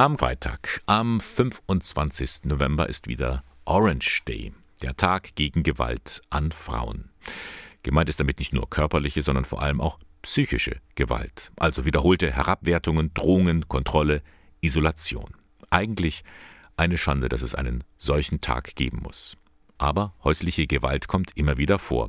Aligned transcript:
Am 0.00 0.16
Freitag, 0.16 0.80
am 0.86 1.20
25. 1.20 2.44
November, 2.44 2.88
ist 2.88 3.06
wieder 3.06 3.44
Orange 3.66 4.22
Day, 4.26 4.54
der 4.80 4.96
Tag 4.96 5.34
gegen 5.34 5.62
Gewalt 5.62 6.22
an 6.30 6.52
Frauen. 6.52 7.10
Gemeint 7.82 8.08
ist 8.08 8.18
damit 8.18 8.38
nicht 8.38 8.54
nur 8.54 8.70
körperliche, 8.70 9.20
sondern 9.20 9.44
vor 9.44 9.60
allem 9.60 9.78
auch 9.78 9.98
psychische 10.22 10.80
Gewalt, 10.94 11.52
also 11.56 11.84
wiederholte 11.84 12.32
Herabwertungen, 12.32 13.12
Drohungen, 13.12 13.68
Kontrolle, 13.68 14.22
Isolation. 14.62 15.34
Eigentlich 15.68 16.24
eine 16.78 16.96
Schande, 16.96 17.28
dass 17.28 17.42
es 17.42 17.54
einen 17.54 17.84
solchen 17.98 18.40
Tag 18.40 18.76
geben 18.76 19.00
muss. 19.02 19.36
Aber 19.76 20.14
häusliche 20.24 20.66
Gewalt 20.66 21.08
kommt 21.08 21.36
immer 21.36 21.58
wieder 21.58 21.78
vor 21.78 22.08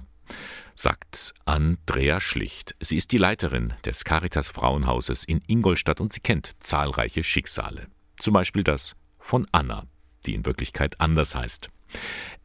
sagt 0.75 1.33
Andrea 1.45 2.19
Schlicht. 2.19 2.75
Sie 2.79 2.97
ist 2.97 3.11
die 3.11 3.17
Leiterin 3.17 3.73
des 3.85 4.03
Caritas 4.03 4.49
Frauenhauses 4.49 5.23
in 5.23 5.41
Ingolstadt 5.47 6.01
und 6.01 6.11
sie 6.11 6.21
kennt 6.21 6.61
zahlreiche 6.63 7.23
Schicksale. 7.23 7.87
Zum 8.17 8.33
Beispiel 8.33 8.63
das 8.63 8.95
von 9.19 9.47
Anna, 9.51 9.83
die 10.25 10.33
in 10.33 10.45
Wirklichkeit 10.45 10.99
anders 10.99 11.35
heißt. 11.35 11.69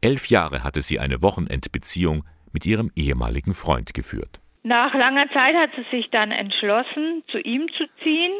Elf 0.01 0.27
Jahre 0.27 0.63
hatte 0.63 0.81
sie 0.81 0.99
eine 0.99 1.21
Wochenendbeziehung 1.21 2.23
mit 2.51 2.65
ihrem 2.65 2.91
ehemaligen 2.95 3.53
Freund 3.53 3.93
geführt. 3.93 4.39
Nach 4.63 4.93
langer 4.93 5.29
Zeit 5.31 5.55
hat 5.55 5.71
sie 5.75 5.85
sich 5.95 6.09
dann 6.09 6.31
entschlossen, 6.31 7.23
zu 7.27 7.39
ihm 7.39 7.67
zu 7.73 7.85
ziehen. 8.03 8.33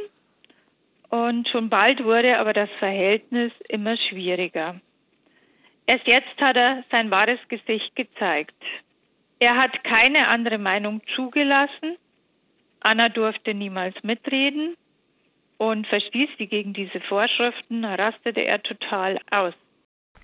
Und 1.09 1.47
schon 1.47 1.69
bald 1.69 2.03
wurde 2.03 2.37
aber 2.37 2.53
das 2.53 2.69
Verhältnis 2.79 3.53
immer 3.69 3.95
schwieriger. 3.95 4.81
Erst 5.85 6.05
jetzt 6.05 6.41
hat 6.41 6.57
er 6.57 6.83
sein 6.91 7.11
wahres 7.11 7.39
Gesicht 7.47 7.95
gezeigt. 7.95 8.61
Er 9.39 9.55
hat 9.55 9.83
keine 9.83 10.29
andere 10.29 10.57
Meinung 10.57 11.01
zugelassen. 11.15 11.97
Anna 12.79 13.09
durfte 13.09 13.53
niemals 13.53 13.95
mitreden 14.03 14.75
und 15.57 15.87
verstieß 15.87 16.29
sie 16.37 16.47
gegen 16.47 16.73
diese 16.73 16.99
Vorschriften, 17.01 17.83
rastete 17.85 18.41
er 18.41 18.61
total 18.63 19.19
aus. 19.31 19.53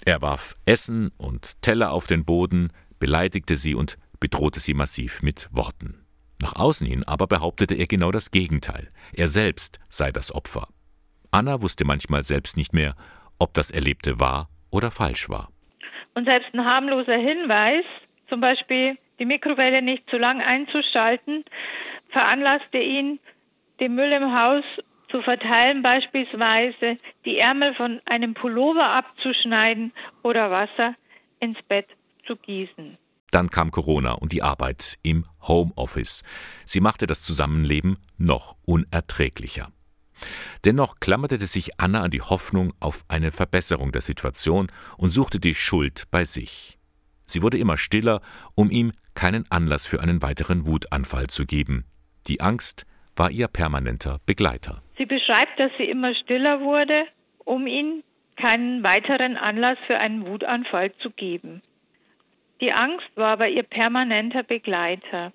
Er 0.05 0.21
warf 0.21 0.53
Essen 0.65 1.11
und 1.17 1.61
Teller 1.61 1.91
auf 1.91 2.07
den 2.07 2.25
Boden, 2.25 2.71
beleidigte 2.99 3.55
sie 3.55 3.75
und 3.75 3.97
bedrohte 4.19 4.59
sie 4.59 4.73
massiv 4.73 5.21
mit 5.21 5.49
Worten. 5.51 6.05
Nach 6.41 6.55
außen 6.55 6.85
hin 6.87 7.03
aber 7.05 7.27
behauptete 7.27 7.75
er 7.75 7.87
genau 7.87 8.11
das 8.11 8.31
Gegenteil. 8.31 8.91
Er 9.13 9.27
selbst 9.27 9.79
sei 9.89 10.11
das 10.11 10.33
Opfer. 10.33 10.67
Anna 11.31 11.61
wusste 11.61 11.85
manchmal 11.85 12.23
selbst 12.23 12.57
nicht 12.57 12.73
mehr, 12.73 12.95
ob 13.39 13.53
das 13.53 13.71
Erlebte 13.71 14.19
wahr 14.19 14.49
oder 14.69 14.91
falsch 14.91 15.29
war. 15.29 15.49
Und 16.15 16.29
selbst 16.29 16.53
ein 16.53 16.63
harmloser 16.63 17.17
Hinweis, 17.17 17.85
zum 18.29 18.41
Beispiel 18.41 18.97
die 19.19 19.25
Mikrowelle 19.25 19.81
nicht 19.81 20.09
zu 20.09 20.17
lang 20.17 20.41
einzuschalten, 20.41 21.45
veranlasste 22.09 22.77
ihn, 22.77 23.19
den 23.79 23.95
Müll 23.95 24.11
im 24.11 24.33
Haus 24.33 24.63
zu 25.09 25.21
verteilen, 25.21 25.83
beispielsweise 25.83 26.97
die 27.25 27.37
Ärmel 27.37 27.75
von 27.75 28.01
einem 28.05 28.33
Pullover 28.33 28.89
abzuschneiden 28.89 29.93
oder 30.23 30.49
Wasser 30.49 30.95
ins 31.39 31.61
Bett 31.63 31.87
zu 32.25 32.35
gießen. 32.35 32.97
Dann 33.29 33.49
kam 33.49 33.71
Corona 33.71 34.13
und 34.13 34.31
die 34.31 34.43
Arbeit 34.43 34.97
im 35.03 35.25
Homeoffice. 35.47 36.23
Sie 36.65 36.81
machte 36.81 37.07
das 37.07 37.23
Zusammenleben 37.23 37.97
noch 38.17 38.55
unerträglicher. 38.65 39.69
Dennoch 40.65 40.95
klammerte 40.99 41.37
sich 41.45 41.79
Anna 41.79 42.01
an 42.01 42.11
die 42.11 42.21
Hoffnung 42.21 42.73
auf 42.79 43.03
eine 43.07 43.31
Verbesserung 43.31 43.91
der 43.91 44.01
Situation 44.01 44.71
und 44.97 45.09
suchte 45.09 45.39
die 45.39 45.55
Schuld 45.55 46.05
bei 46.11 46.23
sich. 46.25 46.77
Sie 47.33 47.41
wurde 47.41 47.57
immer 47.57 47.77
stiller, 47.77 48.21
um 48.53 48.69
ihm 48.69 48.91
keinen 49.15 49.49
Anlass 49.49 49.87
für 49.87 49.99
einen 50.01 50.21
weiteren 50.21 50.67
Wutanfall 50.67 51.27
zu 51.27 51.47
geben. 51.47 51.83
Die 52.27 52.41
Angst 52.41 52.85
war 53.15 53.31
ihr 53.31 53.47
permanenter 53.47 54.19
Begleiter. 54.27 54.83
Sie 54.99 55.07
beschreibt, 55.07 55.59
dass 55.59 55.71
sie 55.79 55.85
immer 55.85 56.13
stiller 56.13 56.61
wurde, 56.61 57.05
um 57.43 57.65
ihm 57.65 58.03
keinen 58.35 58.83
weiteren 58.83 59.35
Anlass 59.35 59.79
für 59.87 59.97
einen 59.97 60.27
Wutanfall 60.27 60.93
zu 60.97 61.09
geben. 61.09 61.63
Die 62.61 62.71
Angst 62.71 63.09
war 63.15 63.31
aber 63.31 63.47
ihr 63.47 63.63
permanenter 63.63 64.43
Begleiter. 64.43 65.33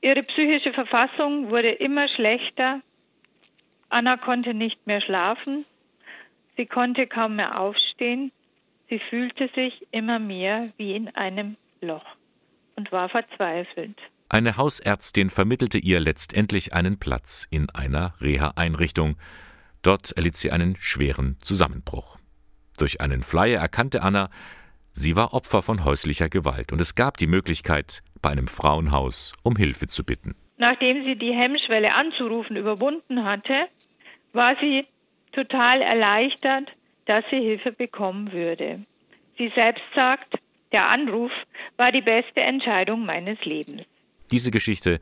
Ihre 0.00 0.24
psychische 0.24 0.72
Verfassung 0.72 1.50
wurde 1.50 1.70
immer 1.70 2.08
schlechter. 2.08 2.80
Anna 3.90 4.16
konnte 4.16 4.54
nicht 4.54 4.88
mehr 4.88 5.00
schlafen. 5.00 5.64
Sie 6.56 6.66
konnte 6.66 7.06
kaum 7.06 7.36
mehr 7.36 7.60
aufstehen. 7.60 8.32
Sie 8.92 9.00
fühlte 9.08 9.48
sich 9.54 9.86
immer 9.90 10.18
mehr 10.18 10.68
wie 10.76 10.94
in 10.94 11.08
einem 11.16 11.56
Loch 11.80 12.04
und 12.76 12.92
war 12.92 13.08
verzweifelt. 13.08 13.96
Eine 14.28 14.58
Hausärztin 14.58 15.30
vermittelte 15.30 15.78
ihr 15.78 15.98
letztendlich 15.98 16.74
einen 16.74 16.98
Platz 16.98 17.46
in 17.48 17.70
einer 17.70 18.12
Reha-Einrichtung. 18.20 19.16
Dort 19.80 20.12
erlitt 20.12 20.36
sie 20.36 20.50
einen 20.50 20.76
schweren 20.76 21.38
Zusammenbruch. 21.40 22.18
Durch 22.76 23.00
einen 23.00 23.22
Flyer 23.22 23.62
erkannte 23.62 24.02
Anna, 24.02 24.28
sie 24.90 25.16
war 25.16 25.32
Opfer 25.32 25.62
von 25.62 25.86
häuslicher 25.86 26.28
Gewalt 26.28 26.70
und 26.70 26.78
es 26.78 26.94
gab 26.94 27.16
die 27.16 27.26
Möglichkeit, 27.26 28.02
bei 28.20 28.28
einem 28.28 28.46
Frauenhaus 28.46 29.32
um 29.42 29.56
Hilfe 29.56 29.86
zu 29.86 30.04
bitten. 30.04 30.34
Nachdem 30.58 31.06
sie 31.06 31.16
die 31.16 31.32
Hemmschwelle 31.32 31.94
anzurufen 31.94 32.56
überwunden 32.56 33.24
hatte, 33.24 33.68
war 34.34 34.54
sie 34.60 34.86
total 35.32 35.80
erleichtert, 35.80 36.70
dass 37.06 37.24
sie 37.30 37.40
Hilfe 37.40 37.72
bekommen 37.72 38.32
würde. 38.32 38.84
Sie 39.38 39.52
selbst 39.54 39.82
sagt, 39.94 40.34
der 40.72 40.90
Anruf 40.90 41.32
war 41.76 41.90
die 41.92 42.00
beste 42.00 42.40
Entscheidung 42.40 43.04
meines 43.04 43.44
Lebens. 43.44 43.82
Diese 44.30 44.50
Geschichte 44.50 45.00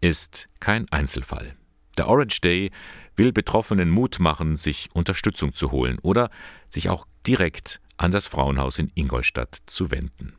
ist 0.00 0.48
kein 0.60 0.86
Einzelfall. 0.90 1.56
Der 1.96 2.08
Orange 2.08 2.40
Day 2.42 2.70
will 3.16 3.32
Betroffenen 3.32 3.88
Mut 3.88 4.18
machen, 4.20 4.56
sich 4.56 4.88
Unterstützung 4.92 5.54
zu 5.54 5.72
holen 5.72 5.98
oder 6.02 6.30
sich 6.68 6.90
auch 6.90 7.06
direkt 7.26 7.80
an 7.96 8.10
das 8.10 8.26
Frauenhaus 8.26 8.78
in 8.78 8.92
Ingolstadt 8.94 9.58
zu 9.66 9.90
wenden. 9.90 10.36